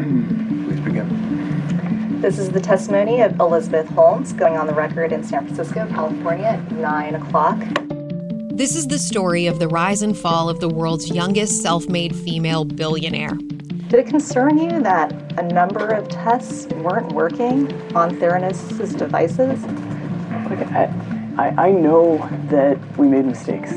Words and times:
Please 0.00 0.80
begin. 0.80 2.20
This 2.22 2.38
is 2.38 2.50
the 2.50 2.60
testimony 2.60 3.20
of 3.20 3.38
Elizabeth 3.38 3.86
Holmes 3.88 4.32
going 4.32 4.56
on 4.56 4.66
the 4.66 4.72
record 4.72 5.12
in 5.12 5.22
San 5.22 5.44
Francisco, 5.44 5.86
California 5.88 6.46
at 6.46 6.72
9 6.72 7.14
o'clock. 7.16 7.58
This 8.52 8.76
is 8.76 8.88
the 8.88 8.98
story 8.98 9.46
of 9.46 9.58
the 9.58 9.68
rise 9.68 10.00
and 10.00 10.16
fall 10.16 10.48
of 10.48 10.60
the 10.60 10.68
world's 10.68 11.10
youngest 11.10 11.62
self 11.62 11.86
made 11.88 12.16
female 12.16 12.64
billionaire. 12.64 13.34
Did 13.88 14.00
it 14.00 14.06
concern 14.06 14.56
you 14.56 14.82
that 14.82 15.12
a 15.38 15.42
number 15.42 15.88
of 15.88 16.08
tests 16.08 16.66
weren't 16.74 17.12
working 17.12 17.70
on 17.94 18.16
Theranos' 18.16 18.96
devices? 18.96 19.62
Look, 20.48 20.60
I, 20.72 20.92
I, 21.36 21.66
I 21.66 21.70
know 21.72 22.18
that 22.48 22.78
we 22.96 23.06
made 23.06 23.26
mistakes. 23.26 23.74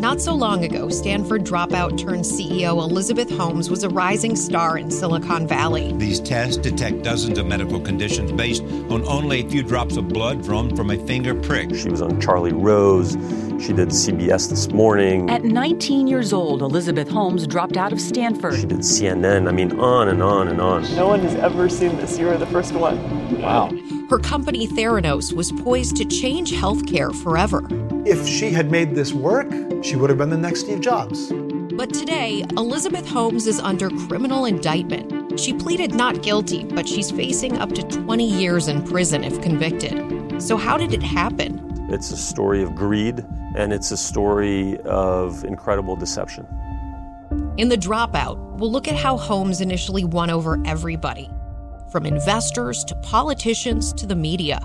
Not 0.00 0.18
so 0.18 0.34
long 0.34 0.64
ago, 0.64 0.88
Stanford 0.88 1.44
dropout 1.44 1.98
turned 1.98 2.24
CEO 2.24 2.82
Elizabeth 2.82 3.30
Holmes 3.30 3.68
was 3.68 3.82
a 3.82 3.90
rising 3.90 4.34
star 4.34 4.78
in 4.78 4.90
Silicon 4.90 5.46
Valley. 5.46 5.92
These 5.92 6.20
tests 6.20 6.56
detect 6.56 7.02
dozens 7.02 7.36
of 7.36 7.44
medical 7.44 7.78
conditions 7.78 8.32
based 8.32 8.62
on 8.62 9.06
only 9.06 9.44
a 9.44 9.48
few 9.50 9.62
drops 9.62 9.98
of 9.98 10.08
blood 10.08 10.42
drawn 10.42 10.74
from 10.74 10.90
a 10.90 10.96
finger 11.06 11.34
prick. 11.34 11.74
She 11.74 11.90
was 11.90 12.00
on 12.00 12.18
Charlie 12.18 12.54
Rose. 12.54 13.12
She 13.62 13.74
did 13.74 13.90
CBS 13.90 14.48
this 14.48 14.70
morning. 14.70 15.28
At 15.28 15.44
19 15.44 16.06
years 16.06 16.32
old, 16.32 16.62
Elizabeth 16.62 17.10
Holmes 17.10 17.46
dropped 17.46 17.76
out 17.76 17.92
of 17.92 18.00
Stanford. 18.00 18.54
She 18.58 18.64
did 18.64 18.78
CNN. 18.78 19.48
I 19.48 19.52
mean, 19.52 19.78
on 19.78 20.08
and 20.08 20.22
on 20.22 20.48
and 20.48 20.62
on. 20.62 20.82
No 20.96 21.08
one 21.08 21.20
has 21.20 21.34
ever 21.34 21.68
seen 21.68 21.94
this. 21.98 22.18
You 22.18 22.30
are 22.30 22.38
the 22.38 22.46
first 22.46 22.72
one. 22.72 23.38
Wow. 23.38 23.70
Her 24.08 24.18
company 24.18 24.66
Theranos 24.66 25.34
was 25.34 25.52
poised 25.52 25.96
to 25.98 26.06
change 26.06 26.52
healthcare 26.52 27.14
forever. 27.22 27.62
If 28.06 28.26
she 28.26 28.50
had 28.50 28.70
made 28.70 28.94
this 28.94 29.12
work, 29.12 29.50
she 29.82 29.96
would 29.96 30.10
have 30.10 30.18
been 30.18 30.30
the 30.30 30.36
next 30.36 30.60
Steve 30.60 30.80
Jobs. 30.80 31.32
But 31.74 31.94
today, 31.94 32.44
Elizabeth 32.56 33.08
Holmes 33.08 33.46
is 33.46 33.58
under 33.60 33.88
criminal 34.06 34.44
indictment. 34.44 35.40
She 35.40 35.52
pleaded 35.52 35.94
not 35.94 36.22
guilty, 36.22 36.64
but 36.64 36.86
she's 36.86 37.10
facing 37.10 37.58
up 37.58 37.72
to 37.72 37.82
20 37.82 38.24
years 38.24 38.68
in 38.68 38.82
prison 38.82 39.24
if 39.24 39.40
convicted. 39.40 40.42
So, 40.42 40.56
how 40.56 40.76
did 40.76 40.92
it 40.92 41.02
happen? 41.02 41.88
It's 41.90 42.10
a 42.10 42.16
story 42.16 42.62
of 42.62 42.74
greed, 42.74 43.24
and 43.56 43.72
it's 43.72 43.90
a 43.90 43.96
story 43.96 44.78
of 44.80 45.44
incredible 45.44 45.96
deception. 45.96 46.46
In 47.56 47.68
The 47.68 47.76
Dropout, 47.76 48.36
we'll 48.58 48.70
look 48.70 48.88
at 48.88 48.96
how 48.96 49.16
Holmes 49.16 49.60
initially 49.60 50.04
won 50.04 50.30
over 50.30 50.60
everybody 50.64 51.30
from 51.90 52.06
investors 52.06 52.84
to 52.84 52.94
politicians 52.96 53.92
to 53.94 54.06
the 54.06 54.14
media. 54.14 54.60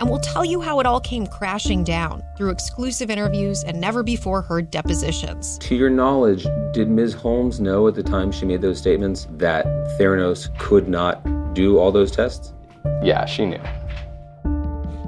And 0.00 0.10
we'll 0.10 0.20
tell 0.20 0.44
you 0.44 0.60
how 0.60 0.80
it 0.80 0.86
all 0.86 1.00
came 1.00 1.26
crashing 1.26 1.84
down 1.84 2.22
through 2.36 2.50
exclusive 2.50 3.10
interviews 3.10 3.62
and 3.64 3.80
never 3.80 4.02
before 4.02 4.42
heard 4.42 4.70
depositions. 4.70 5.58
To 5.58 5.74
your 5.74 5.90
knowledge, 5.90 6.46
did 6.72 6.88
Ms. 6.88 7.14
Holmes 7.14 7.60
know 7.60 7.86
at 7.88 7.94
the 7.94 8.02
time 8.02 8.32
she 8.32 8.44
made 8.44 8.60
those 8.60 8.78
statements 8.78 9.28
that 9.32 9.66
Theranos 9.98 10.56
could 10.58 10.88
not 10.88 11.54
do 11.54 11.78
all 11.78 11.92
those 11.92 12.10
tests? 12.10 12.52
Yeah, 13.02 13.24
she 13.26 13.46
knew. 13.46 13.60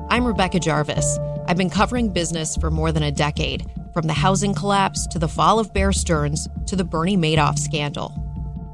I'm 0.08 0.26
Rebecca 0.26 0.60
Jarvis. 0.60 1.18
I've 1.46 1.56
been 1.56 1.70
covering 1.70 2.12
business 2.12 2.56
for 2.56 2.70
more 2.70 2.92
than 2.92 3.02
a 3.02 3.12
decade, 3.12 3.68
from 3.92 4.06
the 4.06 4.12
housing 4.12 4.54
collapse 4.54 5.06
to 5.08 5.18
the 5.18 5.28
fall 5.28 5.58
of 5.58 5.72
Bear 5.72 5.92
Stearns 5.92 6.48
to 6.66 6.76
the 6.76 6.84
Bernie 6.84 7.16
Madoff 7.16 7.58
scandal. 7.58 8.25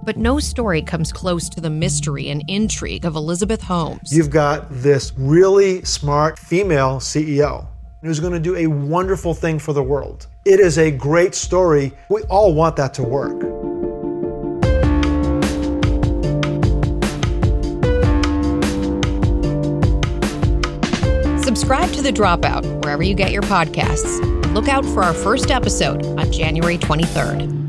But 0.05 0.17
no 0.17 0.41
story 0.41 0.83
comes 0.83 1.13
close 1.13 1.49
to 1.51 1.61
the 1.61 1.71
mystery 1.71 2.29
and 2.29 2.43
intrigue 2.49 3.05
of 3.05 3.15
Elizabeth 3.15 3.63
Holmes. 3.63 4.15
You've 4.15 4.31
got 4.31 4.67
this 4.69 5.13
really 5.17 5.85
smart 5.85 6.39
female 6.39 6.97
CEO 6.97 7.69
who's 8.03 8.19
going 8.19 8.33
to 8.33 8.41
do 8.41 8.57
a 8.57 8.67
wonderful 8.67 9.33
thing 9.33 9.61
for 9.61 9.73
the 9.73 9.83
world. 9.83 10.27
It 10.45 10.59
is 10.59 10.77
a 10.77 10.91
great 10.91 11.37
story. 11.37 11.93
We 12.09 12.23
all 12.23 12.53
want 12.53 12.75
that 12.77 12.95
to 12.95 13.05
work. 13.05 13.43
Subscribe 21.45 21.93
to 21.93 22.03
The 22.03 22.13
Dropout 22.13 22.65
wherever 22.83 23.05
you 23.05 23.15
get 23.15 23.31
your 23.31 23.43
podcasts. 23.43 24.21
Look 24.53 24.67
out 24.67 24.85
for 24.85 25.05
our 25.05 25.15
first 25.15 25.53
episode 25.53 26.05
on 26.19 26.33
January 26.33 26.77
23rd. 26.77 27.62